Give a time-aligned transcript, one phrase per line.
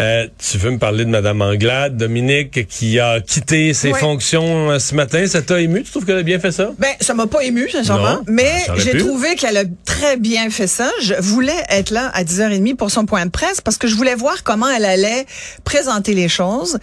[0.00, 4.78] Euh, tu veux me parler de Madame Anglade, Dominique, qui a quitté ses fonctions euh,
[4.78, 5.26] ce matin?
[5.26, 5.82] Ça t'a ému?
[5.82, 6.70] Tu trouves qu'elle a bien fait ça?
[6.78, 10.48] Ben, ça m'a pas ému, sincèrement, Non, mais aurait j'ai trouvé qu'elle a très bien
[10.50, 10.90] fait ça.
[11.02, 14.14] Je voulais être là à 10h30 pour son point de presse parce que je voulais
[14.14, 15.26] voir comment elle allait
[15.64, 16.78] présenter les choses.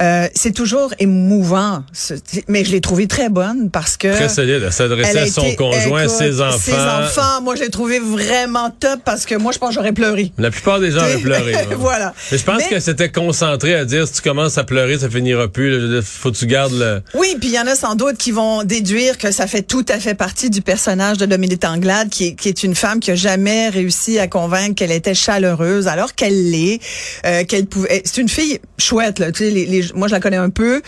[0.00, 2.14] Euh, c'est toujours émouvant, ce-
[2.48, 4.08] mais je l'ai trouvée très bonne parce que...
[4.14, 4.62] Très solide.
[4.66, 6.58] Elle s'adressait à son été- conjoint, écoute, ses enfants.
[6.58, 9.92] Ses enfants, moi, je l'ai trouvé vraiment top parce que moi, je pense que j'aurais
[9.92, 10.32] pleuré.
[10.38, 11.52] La plupart des gens auraient pleuré.
[11.52, 11.60] là.
[11.76, 12.12] Voilà.
[12.30, 15.08] Mais je pense Mais- qu'elle s'était concentrée à dire si tu commences à pleurer, ça
[15.10, 15.72] finira plus.
[15.72, 17.02] Je Faut que tu gardes le.
[17.14, 19.84] Oui, puis il y en a sans doute qui vont déduire que ça fait tout
[19.88, 23.10] à fait partie du personnage de Dominique Anglade, qui est, qui est une femme qui
[23.10, 26.80] a jamais réussi à convaincre qu'elle était chaleureuse, alors qu'elle l'est,
[27.26, 28.02] euh, qu'elle pouvait.
[28.04, 29.32] C'est une fille chouette, là.
[29.32, 30.82] Tu sais, les, les- moi je la connais un peu.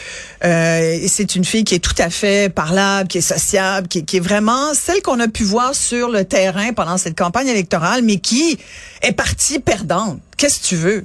[0.44, 4.16] Euh, c'est une fille qui est tout à fait parlable, qui est sociable, qui, qui
[4.16, 8.18] est vraiment celle qu'on a pu voir sur le terrain pendant cette campagne électorale, mais
[8.18, 8.58] qui
[9.02, 10.20] est partie perdante.
[10.36, 11.04] Qu'est-ce que tu veux?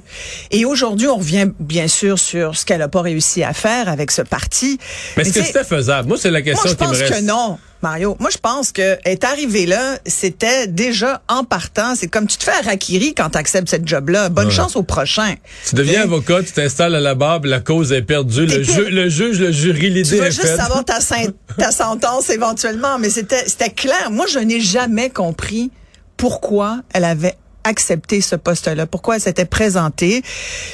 [0.50, 4.10] Et aujourd'hui, on revient bien sûr sur ce qu'elle n'a pas réussi à faire avec
[4.10, 4.78] ce parti.
[5.16, 6.08] Mais est-ce que tu c'était faisable?
[6.08, 7.14] Moi, c'est la moi, question je qui me pense reste.
[7.14, 8.16] que non, Mario.
[8.18, 11.94] Moi, je pense que être arrivé là, c'était déjà en partant.
[11.94, 14.28] C'est comme tu te fais à Rakiri quand tu acceptes cette job-là.
[14.30, 14.52] Bonne Ouais.
[14.52, 15.34] chance au prochain.
[15.68, 18.46] Tu deviens avocat, tu t'installes à la puis la cause est perdue.
[18.46, 20.56] Le, ju- juge, le jury, Tu l'idée vas est juste faite.
[20.56, 24.10] savoir ta, sen- ta sentence éventuellement, mais c'était clair.
[24.10, 25.70] Moi, je n'ai jamais compris
[26.16, 27.36] pourquoi elle avait
[27.68, 30.22] accepté ce poste-là, pourquoi elle s'était présentée?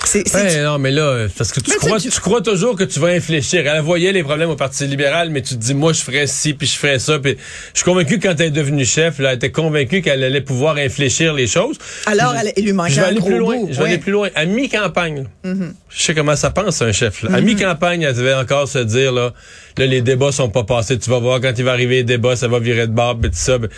[0.04, 2.76] C'est c'est- Ouais, non, mais là, parce que tu Mais crois, tu- tu crois toujours
[2.76, 3.64] que tu vas infléchir.
[3.66, 6.54] Elle voyait les problèmes au Parti libéral, mais tu te dis, moi, je ferais ci,
[6.54, 7.18] puis je ferais ça.
[7.18, 7.36] Puis
[7.72, 10.40] je suis convaincu que quand elle est devenue chef, là, elle était convaincue qu'elle allait
[10.40, 11.76] pouvoir infléchir les choses.
[12.06, 13.56] Alors, je- elle- il lui manquait Je vais un aller gros plus loin.
[13.56, 13.88] bout, Je vais ouais.
[13.90, 14.28] aller plus loin.
[14.34, 15.72] À mi-campagne, Mm-hmm.
[15.90, 17.22] je sais comment ça pense un chef.
[17.22, 17.30] Là.
[17.36, 19.32] À mi-campagne, elle devait encore se dire, là,
[19.76, 20.98] là, les débats sont pas passés.
[20.98, 23.30] Tu vas voir quand il va arriver les débats, ça va virer de bord, puis
[23.30, 23.58] tout ça.
[23.58, 23.68] Ben,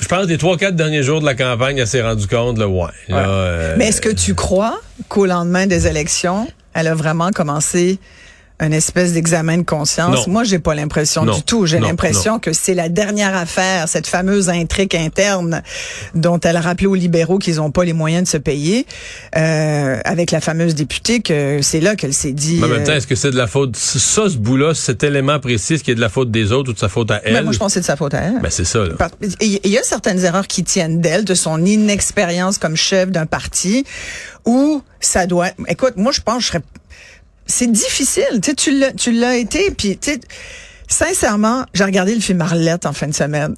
[0.00, 2.58] Je pense que des trois, quatre derniers jours de la campagne, elle s'est rendue compte,
[2.58, 2.86] là, ouais.
[3.08, 7.98] là, euh, Mais est-ce que tu crois qu'au lendemain des élections, elle a vraiment commencé
[8.60, 10.26] un espèce d'examen de conscience?
[10.26, 10.32] Non.
[10.32, 11.66] Moi, j'ai pas l'impression du tout.
[11.66, 15.62] J'ai l'impression que c'est la dernière affaire, cette fameuse intrigue interne
[16.14, 18.86] dont elle a rappelé aux libéraux qu'ils n'ont pas les moyens de se payer,
[19.36, 22.58] euh, avec la fameuse députée, que c'est là qu'elle s'est dit...
[22.60, 25.04] Mais en même temps, euh, est-ce que c'est de la faute, ça, ce bout-là, cet
[25.04, 27.34] élément précis, qu'il est de la faute des autres ou de sa faute à elle?
[27.34, 28.40] ben, moi, je pense que c'est de sa faute à elle.
[28.40, 28.84] Ben, c'est ça,
[29.40, 33.84] Il y a certaines erreurs qui tiennent d'elle, de son inexpérience comme chef d'un parti,
[34.44, 35.48] où ça doit.
[35.68, 36.62] Écoute, moi je pense que je serais.
[37.48, 40.20] C'est difficile, tu sais, tu l'as, tu l'as été, puis tu sais,
[40.86, 43.54] sincèrement, j'ai regardé le film Arlette en fin de semaine.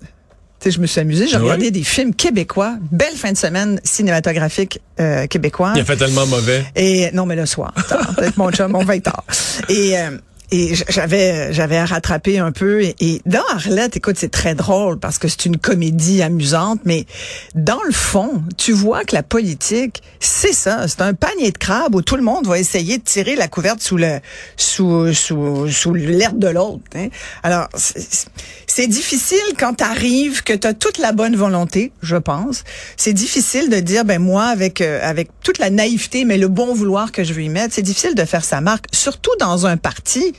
[0.60, 1.42] Tu sais, je me suis amusée, j'ai Ouais.
[1.42, 5.72] regardé des films québécois, belle fin de semaine cinématographique euh, québécois.
[5.74, 6.64] Il a fait tellement mauvais.
[6.76, 7.72] Et non, mais le soir.
[7.88, 8.14] tard.
[8.16, 9.24] Peut-être mon chum, on va être tard.
[9.70, 10.10] Et euh,
[10.52, 15.18] et j'avais j'avais à rattraper un peu et, dans Arlette écoute c'est très drôle parce
[15.18, 17.06] que c'est une comédie amusante mais
[17.54, 21.94] dans le fond tu vois que la politique c'est ça c'est un panier de crabes
[21.94, 24.18] où tout le monde va essayer de tirer la couverte sous le
[24.56, 27.08] sous sous sous l'herbe de l'autre hein.
[27.42, 32.64] alors c'est- difficile quand t'arrives que tu as toute la bonne volonté je pense
[32.96, 36.72] c'est difficile de dire ben moi avec euh, avec toute la naïveté mais le bon
[36.74, 39.76] vouloir que je veux y mettre c'est difficile de faire sa marque surtout dans un
[39.76, 40.32] parti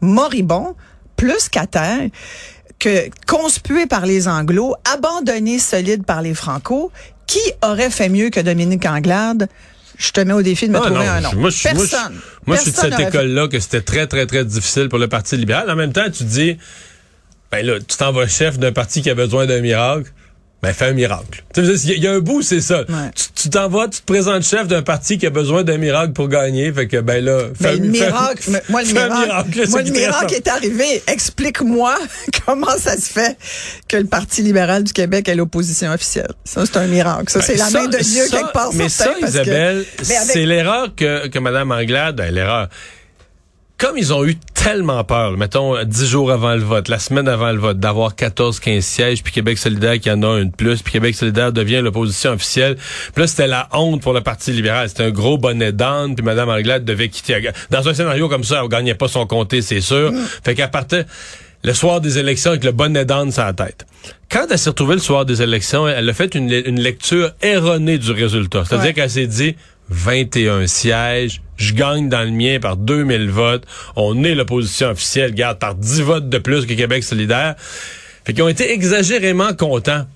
[0.00, 0.74] moribond
[1.16, 2.08] plus qu'à terre
[2.78, 6.92] que conspué par les anglos abandonné solide par les franco
[7.26, 9.48] qui aurait fait mieux que Dominique Anglade?
[9.96, 11.30] Je te mets au défi de me Ah, trouver non, un nom.
[11.34, 12.20] Moi, je, moi, je- Personne.
[12.46, 15.36] moi, je suis de cette école-là que c'était très, très, très difficile pour le Parti
[15.36, 15.68] libéral.
[15.68, 16.56] En même temps, tu dis,
[17.50, 20.12] ben là, tu t'en vas chef d'un parti qui a besoin d'un miracle.
[20.60, 21.44] Ben, fais un miracle.
[21.56, 22.84] Il y, a un bout, c'est ça.
[22.84, 26.26] Tu tu t'envoies, tu te présentes chef d'un parti qui a besoin d'un miracle pour
[26.26, 26.72] gagner.
[26.72, 29.68] Fait que, ben là, fais, Ben, fais- miracle, fais- moi, le fais un miracle, miracle,
[29.70, 31.02] moi, c'est le miracle est arrivé.
[31.06, 31.96] Explique-moi
[32.46, 33.38] comment ça se fait
[33.86, 36.32] que le Parti libéral du Québec est l'opposition officielle.
[36.44, 37.30] Ça, c'est un miracle.
[37.30, 38.70] Ça, c'est Ben, la ça- main de Dieu ça- quelque part.
[38.74, 42.68] Mais certain, ça, parce Isabelle, avec- c'est l'erreur que, que Mme Anglade, ben, l'erreur.
[43.78, 47.52] Comme ils ont eu tellement peur, mettons, dix jours avant le vote, la semaine avant
[47.52, 50.82] le vote, d'avoir 14, 15 sièges, puis Québec solidaire qui en a un de plus,
[50.82, 52.76] puis Québec solidaire devient l'opposition officielle.
[53.14, 54.88] Puis là, c'était la honte pour le Parti libéral.
[54.88, 57.50] C'était un gros bonnet d'âne, puis Mme Anglade devait quitter.
[57.70, 60.12] Dans un scénario comme ça, elle gagnait pas son comté, c'est sûr.
[60.12, 60.24] Mm.
[60.44, 61.06] Fait qu'elle partait
[61.64, 63.86] le soir des élections avec le bonnet d'âne sur la tête.
[64.30, 67.98] Quand elle s'est retrouvée le soir des élections, elle a fait une, une lecture erronée
[67.98, 68.64] du résultat.
[68.66, 68.92] C'est-à-dire Ouais.
[68.94, 69.56] qu'elle s'est dit
[69.90, 73.64] 21 sièges, je gagne dans le mien par 2000 votes,
[73.96, 77.54] on est l'opposition officielle, garde par 10 votes de plus que Québec solidaire.
[78.24, 80.06] Fait qu'ils ont été exagérément contents.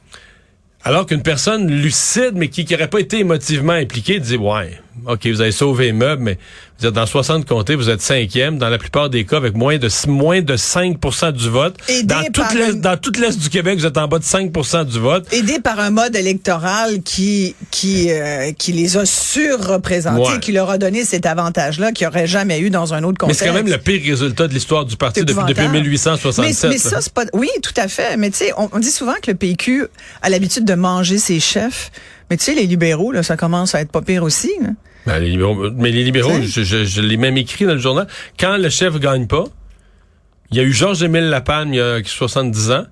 [0.84, 5.40] Alors qu'une personne lucide, mais qui n'aurait pas été émotivement impliquée, dit Ouais, OK, vous
[5.40, 6.38] avez sauvé les meubles, mais
[6.78, 9.78] vous êtes dans 60 comtés, vous êtes cinquième, dans la plupart des cas, avec moins
[9.78, 10.98] de moins de 5
[11.32, 11.76] du vote.
[11.88, 14.24] Aidé Dans toute l'Est une- dans toute l'Est du Québec, vous êtes en bas de
[14.24, 15.26] 5% du vote.
[15.32, 20.40] aidé par un mode électoral qui qui euh, qui les a surreprésentés, Ouais.
[20.40, 23.40] qui leur a donné cet avantage-là qu'ils n'auraient jamais eu dans un autre Mais contexte.
[23.40, 25.78] c'est quand même le pire résultat de l'histoire du parti depuis, depuis épouvantable.
[25.84, 26.64] 1867.
[26.70, 27.24] Mais, mais ça, c'est pas.
[27.32, 28.16] Oui, tout à fait.
[28.16, 29.86] Mais tu sais, on, on dit souvent que le PQ
[30.22, 31.90] a l'habitude de manger ses chefs.
[32.32, 34.50] Mais tu sais, les libéraux, là, ça commence à être pas pire aussi.
[34.62, 34.70] là.
[35.04, 38.06] Ben, les libéraux- mais les libéraux, je, je, je l'ai même écrit dans le journal,
[38.40, 39.44] quand le chef gagne pas,
[40.50, 42.84] il y a eu Georges-Émile Lapalme il y a 70 ans,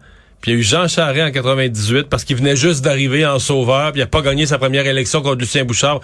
[0.43, 3.39] puis il y a eu Jean Charest en 98 parce qu'il venait juste d'arriver en
[3.39, 6.01] sauveur, puis il a pas gagné sa première élection contre Lucien Bouchard.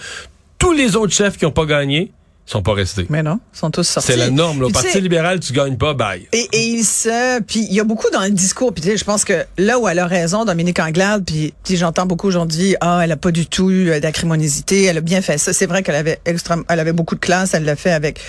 [0.59, 2.11] Tous les autres chefs qui ont pas gagné
[2.47, 3.07] sont pas restés.
[3.09, 4.13] Mais non, ils sont tous sortis.
[4.13, 4.61] C'est la norme.
[4.61, 4.67] Là.
[4.69, 6.29] Au Parti libéral, tu gagnes pas, bye.
[6.33, 8.73] Et, et il se, puis il y a beaucoup dans le discours.
[8.73, 11.77] Puis tu sais, je pense que là où elle a raison, Dominique Anglade, puis, puis
[11.77, 15.39] j'entends beaucoup aujourd'hui, ah, elle a pas du tout eu d'acrimonisité, elle a bien fait
[15.39, 15.53] ça.
[15.53, 18.21] C'est vrai qu'elle avait extrêmement, elle avait beaucoup de classe, elle l'a fait avec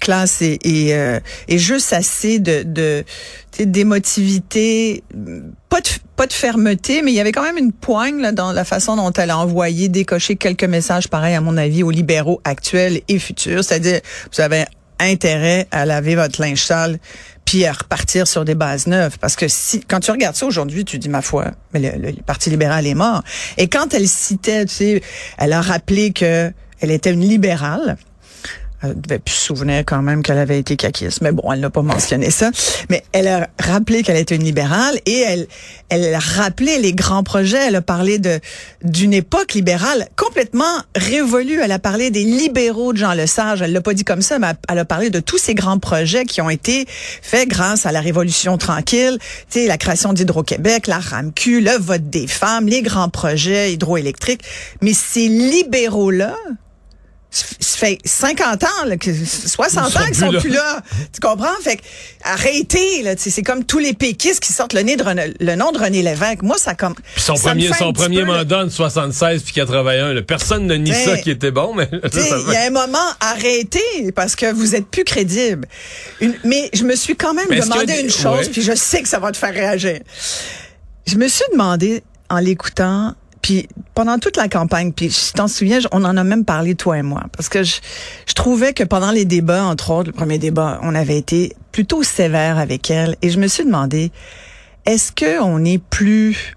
[0.00, 3.04] classe et et, euh, et juste assez de
[3.58, 5.02] d'émotivité,
[5.68, 8.52] pas de pas de fermeté, mais il y avait quand même une poigne là, dans
[8.52, 12.40] la façon dont elle a envoyé décocher quelques messages pareils à mon avis aux libéraux
[12.44, 14.00] actuels et futurs, c'est-à-dire
[14.32, 14.64] vous avez
[14.98, 16.98] intérêt à laver votre linge sale
[17.44, 19.18] puis à repartir sur des bases neuves.
[19.20, 22.22] Parce que si, quand tu regardes ça aujourd'hui, tu dis, ma foi, mais le, le
[22.22, 23.22] Parti libéral est mort.
[23.56, 25.02] Et quand elle citait, tu sais,
[25.38, 27.96] elle a rappelé que elle était une libérale.
[28.82, 31.22] Elle devait plus se souvenir quand même qu'elle avait été caquiste.
[31.22, 32.50] Mais bon, elle n'a pas mentionné ça.
[32.90, 35.46] Mais elle a rappelé qu'elle était une libérale et elle,
[35.88, 37.68] elle a rappelé les grands projets.
[37.68, 38.40] Elle a parlé de,
[38.82, 40.64] d'une époque libérale complètement
[40.94, 41.60] révolue.
[41.62, 43.62] Elle a parlé des libéraux de Jean Lesage.
[43.62, 46.24] Elle l'a pas dit comme ça, mais elle a parlé de tous ces grands projets
[46.24, 49.18] qui ont été faits grâce à la Révolution tranquille.
[49.50, 54.42] Tu sais, la création d'Hydro-Québec, la RAMQ, le vote des femmes, les grands projets hydroélectriques.
[54.82, 56.36] Mais ces libéraux-là,
[57.60, 60.40] ça fait 50 ans, là, que- 60 Ils ans sont qu'ils plus sont là.
[60.40, 60.82] plus là.
[61.12, 61.54] Tu comprends?
[61.62, 61.82] Fait que,
[62.24, 63.14] arrêtez, là.
[63.16, 65.72] tu sais, C'est comme tous les péquistes qui sortent le, nez de René- le nom
[65.72, 66.42] de René Lévesque.
[66.42, 66.94] Moi, ça comme.
[66.94, 70.74] Puis son ça premier, son premier peu, mandat de 76 puis 81, là, personne ne
[70.76, 74.52] nie Mais- ça qui était bon, mais Il y a un moment, arrêtez, parce que
[74.52, 75.66] vous êtes plus crédible.
[76.20, 78.48] Une- mais je me suis quand même Mais demandé que- une chose, ouais.
[78.52, 80.00] puis je sais que ça va te faire réagir.
[81.06, 83.14] Je me suis demandé, en l'écoutant,
[83.46, 86.98] puis pendant toute la campagne, puis je t'en souviens, on en a même parlé, toi
[86.98, 87.76] et moi, parce que je,
[88.26, 92.02] je trouvais que pendant les débats, entre autres, le premier débat, on avait été plutôt
[92.02, 94.10] sévère avec elle, et je me suis demandé,
[94.84, 96.55] est-ce que on est plus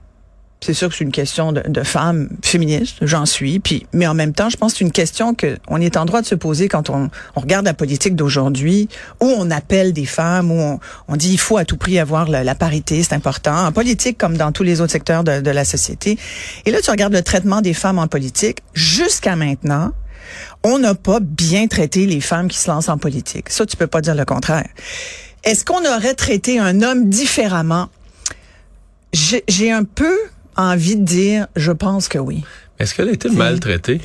[0.62, 3.60] c'est sûr que c'est une question de, de femmes féministes, j'en suis.
[3.60, 6.06] Puis, mais en même temps, je pense que c'est une question que on est en
[6.06, 8.90] droit de se poser quand on, regarde la politique d'aujourd'hui,
[9.22, 12.56] où on appelle des femmes, où on, dit il faut à tout prix avoir la,
[12.56, 16.18] parité, c'est important, en politique comme dans tous les autres secteurs de, de la société.
[16.66, 18.60] Et là, tu regardes le traitement des femmes en politique.
[18.74, 19.94] Jusqu'à maintenant,
[20.64, 23.50] on n'a pas bien traité les femmes qui se lancent en politique.
[23.50, 24.68] Ça, tu peux pas dire le contraire.
[25.46, 27.88] Est-ce qu'on aurait traité un homme différemment?
[29.14, 30.16] J'ai un peu
[30.60, 32.44] envie de dire, je pense que oui.
[32.80, 33.96] Est-ce qu'elle a été maltraitée?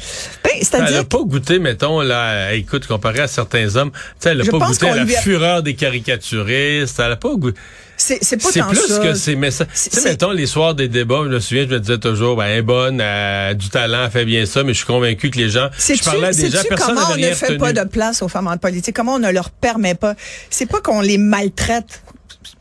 [0.43, 4.31] Ben, Elle C'est-à-dire n'a pas goûté, mettons, là, écoute, comparé à certains hommes, tu sais,
[4.31, 7.61] elle n'a pas goûté à la a- fureur des caricaturistes, elle n'a pas goûté.
[7.97, 8.99] c'est c'est pas C'est tant plus ça.
[8.99, 9.15] que.
[9.15, 11.99] C'est- Tu sais, c'est- mettons, les soirs des débats, je me souviens, je me disais
[11.99, 14.79] toujours, ben, elle est bonne, elle a du talent, elle fait bien ça, mais je
[14.79, 17.47] suis convaincu que les gens, je parlais à des gens, personne comment on ne fait
[17.47, 17.59] retenu.
[17.59, 18.97] pas de place aux femmes en politique?
[18.97, 20.15] Comment on ne leur permet pas?
[20.51, 22.03] C'est pas qu'on les maltraite.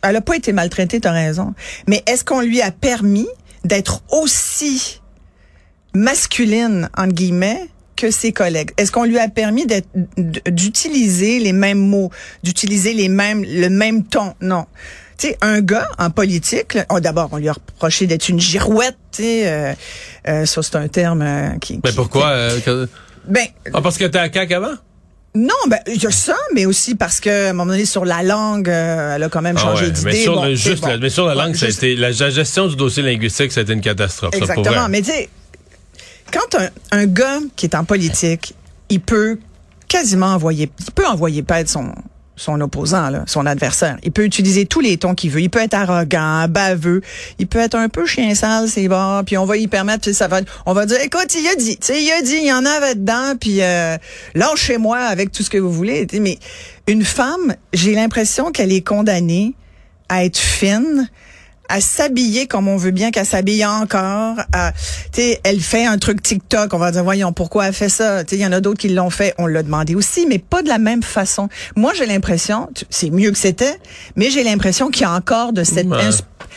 [0.04, 1.56] Elle a pas été maltraitée, t'as raison.
[1.88, 3.28] Mais est-ce qu'on lui a permis
[3.64, 5.02] d'être aussi
[5.94, 8.72] masculine, entre guillemets, que ses collègues?
[8.78, 9.66] Est-ce qu'on lui a permis
[10.48, 12.12] d'utiliser les mêmes mots,
[12.44, 14.34] d'utiliser les mêmes, le même ton?
[14.42, 14.66] Non.
[15.18, 18.98] Tu sais, un gars en politique, oh, d'abord, on lui a reproché d'être une girouette
[19.12, 19.74] Tu sais, euh,
[20.28, 21.80] euh, ça c'est un terme euh, qui.
[21.84, 22.30] Mais qui- pourquoi?
[22.30, 22.90] euh, que-
[23.28, 24.74] Ben Ah, parce que t'es à CAQ avant?
[25.36, 28.06] Non, ben il y a ça, mais aussi parce que à un moment donné sur
[28.06, 30.06] la langue, euh, elle a quand même Ah changé ouais, d'idée.
[30.12, 30.88] mais, sur Bon, bon.
[30.88, 33.52] la, mais sur la Ouais, langue, ça a juste- été, la, gestion du dossier linguistique,
[33.52, 34.34] ça a été une catastrophe.
[34.34, 34.88] ça, pour Exactement.
[34.90, 35.12] Mais tu
[36.32, 38.54] quand un, un gars qui est en politique,
[38.90, 39.38] il peut
[39.88, 41.94] quasiment envoyer, il peut envoyer perdre son
[42.36, 43.98] son opposant, là, son adversaire.
[44.04, 45.42] Il peut utiliser tous les tons qu'il veut.
[45.42, 47.02] Il peut être arrogant, baveux.
[47.40, 49.24] Il peut être un peu chien sale, c'est bon.
[49.26, 51.78] Puis on va y permettre, puis ça va, on va dire, écoute, il a dit,
[51.78, 53.98] tu sais, il a dit, il y en avait dedans, puis euh,
[54.34, 56.08] lâchez-moi avec tout ce que vous voulez.
[56.20, 56.40] Mais
[56.88, 59.54] une femme, j'ai l'impression qu'elle est condamnée
[60.10, 61.10] à être fine,
[61.74, 64.36] à s'habiller comme on veut bien qu'elle s'habille encore.
[64.54, 64.74] À,
[65.12, 66.72] tu sais, elle fait un truc TikTok.
[66.74, 68.24] On va dire, voyons, pourquoi elle fait ça?
[68.24, 69.34] Tu sais, il y en a d'autres qui l'ont fait.
[69.40, 71.50] On l'a demandé aussi, mais pas de la même façon.
[71.76, 73.80] Moi, j'ai l'impression, c'est mieux que c'était,
[74.16, 75.88] mais j'ai l'impression qu'il y a encore de cette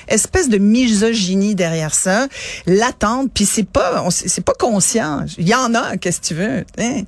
[0.08, 2.28] espèce de misogynie derrière ça,
[2.66, 5.24] latente, puis c'est pas c'est pas conscient.
[5.38, 6.64] Il y en a, qu'est-ce que tu veux.
[6.78, 7.02] hein?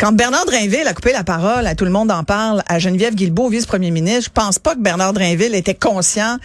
[0.00, 3.14] Quand Bernard Drinville a coupé la parole, à tout le monde en parle, à Geneviève
[3.14, 6.38] Guilbeault, vice-premier ministre, je pense pas que Bernard Drinville était conscient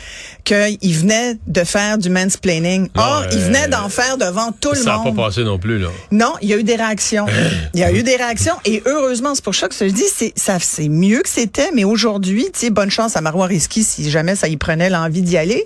[0.43, 2.89] qu'il venait de faire du mansplaining.
[2.93, 5.15] Non, Or, il euh, venait d'en faire devant tout le Ça n'a monde.
[5.15, 5.88] pas passé non plus, là.
[6.12, 7.27] Non, il y a eu des réactions.
[7.74, 10.33] Il y a eu des réactions et heureusement, c'est pour ça que je dis, c'est
[10.35, 11.71] ça, c'est mieux que c'était.
[11.74, 15.21] Mais aujourd'hui, tu sais, bonne chance à Marois Risky si jamais ça y prenait l'envie
[15.21, 15.65] d'y aller.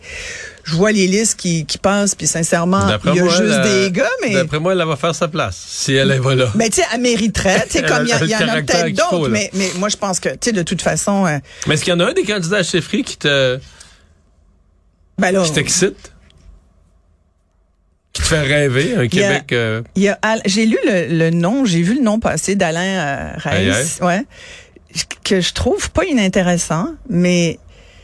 [0.69, 3.63] Je vois les listes qui, qui passent, puis sincèrement, il y a moi, juste elle,
[3.63, 6.51] des gars, mais D'après moi, elle va faire sa place, si elle est pas là.
[6.55, 7.65] mais tu sais, elle mériterait.
[7.69, 9.97] Tu sais, comme il y, a- y en a peut-être d'autres, mais, mais moi je
[9.97, 12.13] pense que, tu sais, de toute façon, euh, Mais est-ce qu'il y en a un
[12.13, 13.59] des candidats à chefferie qui te,
[15.17, 16.11] ben là, qui t'excite?
[18.13, 19.51] Qui te fait rêver, un Québec...
[19.51, 19.81] euh,
[20.45, 24.23] j'ai lu le, le nom, j'ai vu le nom passer d'Alain euh, Reiss, ouais,
[25.23, 27.59] que je trouve pas inintéressant, mais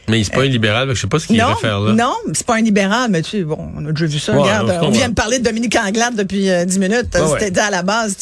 [0.08, 1.94] mais il c'est pas un libéral, je sais pas ce qu'il faire là.
[1.94, 4.34] non, c'est pas un libéral, mais tu sais, bon, on a déjà vu ça.
[4.34, 7.16] Ouais, regarde, on vient de parler de Dominique Anglade depuis euh, 10 minutes.
[7.16, 7.66] Ouais, C'était ouais.
[7.68, 8.16] à la base,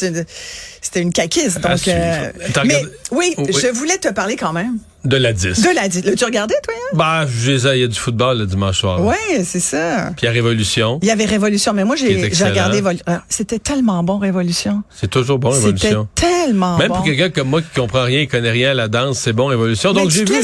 [0.82, 1.60] c'était une caquiste.
[1.66, 1.98] À Donc, suivre.
[2.00, 2.32] euh,
[2.66, 3.54] mais oui, Oh, oui.
[3.62, 5.62] je voulais te parler quand même De la 10.
[5.62, 5.84] de la.
[5.84, 6.74] L'as-tu regardé, toi?
[6.78, 6.96] Hein?
[6.98, 9.02] Bah, je les ai- il y a du football le dimanche soir.
[9.04, 10.12] Ouais, c'est ça.
[10.16, 11.00] Puis il y a Révolution.
[11.02, 12.82] Il y avait Révolution, mais moi Qui j'ai j'ai regardé.
[13.06, 14.84] Ah, C'était tellement bon Révolution.
[14.96, 16.08] C'est toujours bon, C'était Révolution.
[16.16, 16.96] tellement Même bon.
[16.96, 19.48] pour quelqu'un comme moi qui comprend rien et connaît rien à la danse, c'est bon,
[19.48, 19.92] Révolution.
[19.94, 20.36] Donc j'ai vu,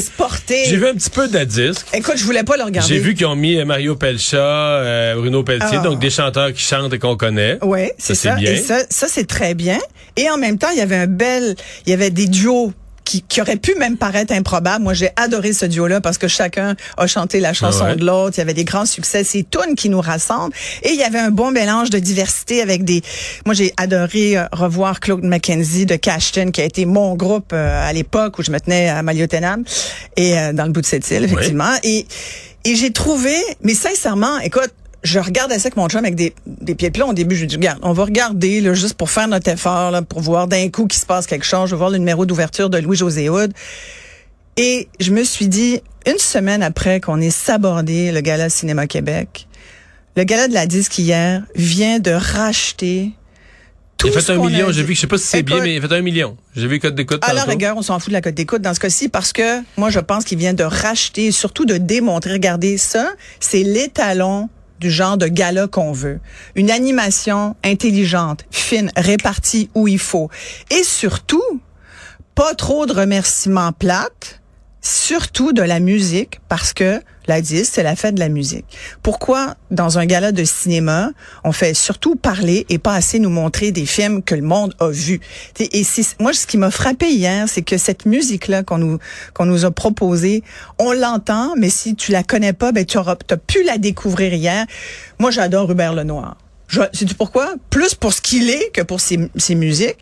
[0.50, 1.86] j'ai vu un petit peu de la disque.
[1.94, 2.88] Écoute, je voulais pas le regarder.
[2.94, 5.84] J'ai vu qu'ils ont mis Mario Pelcha, euh, Bruno Pelletier, Ah.
[5.84, 7.60] donc des chanteurs qui chantent et qu'on connaît.
[7.62, 8.36] Oui, c'est Ça, ça.
[8.36, 8.52] bien.
[8.52, 9.80] Et ça, ça c'est très bien.
[10.18, 12.74] Et en même temps, il y avait un bel, il y avait des duos
[13.10, 14.84] qui, qui auraient pu même paraître improbables.
[14.84, 17.96] Moi, j'ai adoré ce duo-là parce que chacun a chanté la chanson ouais.
[17.96, 18.36] de l'autre.
[18.38, 19.24] Il y avait des grands succès.
[19.24, 20.54] C'est tunes qui nous rassemblent.
[20.84, 23.02] Et il y avait un bon mélange de diversité avec des...
[23.48, 27.90] Moi, j'ai adoré euh, revoir Claude McKenzie de Cashton, qui a été mon groupe euh,
[27.90, 29.64] à l'époque où je me tenais à Maliotenam
[30.16, 31.74] et euh, dans le bout de cette île, effectivement.
[31.84, 32.06] Et,
[32.64, 33.34] et j'ai trouvé...
[33.64, 34.72] Mais sincèrement, écoute,
[35.04, 37.06] je regardais ça avec mon chum avec des, des pieds plats.
[37.06, 39.92] Au début, je lui dis, regarde, on va regarder, là, juste pour faire notre effort,
[39.92, 41.70] là, pour voir d'un coup qu'il se passe quelque chose.
[41.70, 43.54] Je vais voir le numéro d'ouverture de Louis-José Hood.
[44.58, 49.48] Et je me suis dit, une semaine après qu'on ait sabordé le Gala Cinéma Québec,
[50.18, 53.12] le Gala de la disque hier vient de racheter
[54.00, 55.76] tout Il a fait un million, j'ai vu je sais pas si c'est bien, mais
[55.76, 56.38] il a fait un million.
[56.56, 58.62] J'ai vu le code d'écoute à la rigueur, on s'en fout de la cote d'écoute
[58.62, 61.78] dans ce cas-ci parce que moi, je pense qu'il vient de racheter et surtout de
[61.78, 62.32] démontrer.
[62.32, 66.20] Regardez ça, c'est l'étalon du genre de gala qu'on veut.
[66.56, 70.30] Une animation intelligente, fine, répartie où il faut.
[70.72, 71.62] Et surtout,
[72.36, 74.42] pas trop de remerciements plates,
[74.82, 78.66] surtout de la musique, parce que la 10, c'est la fête de la musique.
[79.04, 81.12] Pourquoi, dans un gala de cinéma,
[81.44, 84.90] on fait surtout parler et pas assez nous montrer des films que le monde a
[84.90, 85.20] vus?
[85.60, 85.84] Et
[86.20, 89.00] moi, ce qui m'a frappé hier, c'est que cette musique-là qu'on nous,
[89.34, 90.44] qu'on nous a proposée,
[90.80, 94.34] on l'entend, mais si tu la connais pas, ben, tu auras, t'as pu la découvrir
[94.34, 94.66] hier.
[95.20, 96.36] Moi, j'adore Hubert Lenoir.
[96.70, 97.56] Sais-tu pourquoi?
[97.70, 99.98] Plus pour ce qu'il est que pour ses, ses musiques.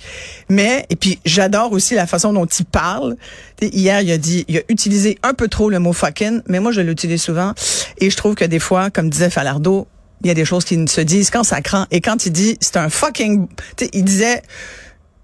[0.49, 3.15] Mais, et puis, j'adore aussi la façon dont il parle.
[3.55, 6.59] T'sais, hier, il a dit, il a utilisé un peu trop le mot fucking, mais
[6.59, 7.53] moi, je l'utilise souvent.
[7.99, 9.87] Et je trouve que des fois, comme disait Falardeau,
[10.23, 11.85] il y a des choses qui ne se disent qu'en sacrant.
[11.91, 13.47] Et quand il dit, c'est un fucking,
[13.93, 14.41] il disait,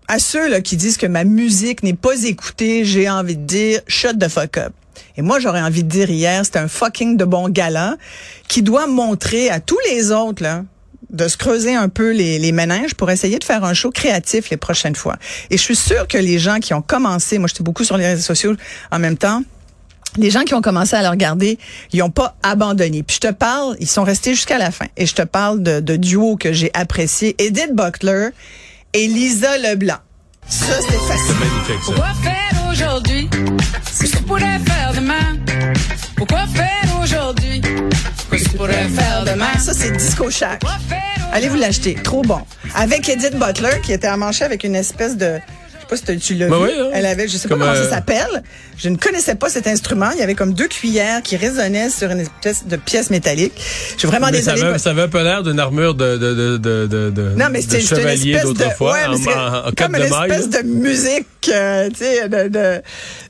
[0.08, 3.82] à ceux là, qui disent que ma musique n'est pas écoutée, j'ai envie de dire,
[3.88, 4.74] shut the fuck up.
[5.18, 7.96] Et moi, j'aurais envie de dire hier, c'est un fucking de bon galant
[8.48, 10.64] qui doit montrer à tous les autres, là,
[11.14, 14.50] de se creuser un peu les, les méninges pour essayer de faire un show créatif
[14.50, 15.18] les prochaines fois.
[15.50, 18.08] Et je suis sûre que les gens qui ont commencé, moi j'étais beaucoup sur les
[18.08, 18.56] réseaux sociaux
[18.92, 19.44] en même temps,
[20.18, 21.58] les gens qui ont commencé à le regarder,
[21.92, 23.04] ils ont pas abandonné.
[23.04, 24.86] Puis je te parle, ils sont restés jusqu'à la fin.
[24.98, 28.30] Et je te parle de, de duo que j'ai apprécié, Edith Butler
[28.94, 29.98] et Lisa Leblanc.
[30.50, 31.36] Ça, c'est facile.
[31.40, 31.92] magnifique, ça.
[31.92, 33.30] Pourquoi faire aujourd'hui
[33.92, 35.38] ce que tu pourrais faire demain?
[36.16, 37.62] Pourquoi faire aujourd'hui
[38.32, 39.58] ce que tu pourrais faire demain?
[39.60, 40.62] Ça, c'est Disco Shack.
[41.32, 41.96] Allez vous l'acheter.
[41.96, 42.42] Trop bon.
[42.76, 45.40] Avec Edith Butler, qui était amanchée avec une espèce de...
[45.96, 46.64] Je sais pas si tu l'as Ben vu.
[46.66, 46.90] oui, hein.
[46.94, 48.44] Elle avait, je sais Comme, pas comment euh, ça s'appelle.
[48.78, 50.10] Je ne connaissais pas cet instrument.
[50.12, 53.54] Il y avait comme deux cuillères qui résonnaient sur une espèce de pièce métallique.
[53.94, 56.34] Je suis vraiment Mais ça avait, ça avait un peu l'air d'une armure de, de,
[56.34, 60.32] de, de, de, de- Non, mais chevalier d'autrefois, ouais, en, en, en comme une maille.
[60.32, 60.62] espèce là.
[60.64, 62.82] de musique, euh, tu sais, de, de,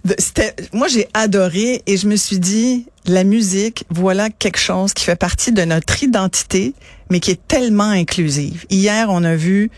[0.05, 4.93] de- c'était, moi j'ai adoré et je me suis dit, la musique, voilà quelque chose
[4.93, 6.73] qui fait partie de notre identité,
[7.09, 8.65] mais qui est tellement inclusive.
[8.69, 9.69] Hier, on a vu